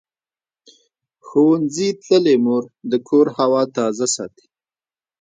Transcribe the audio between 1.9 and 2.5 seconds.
تللې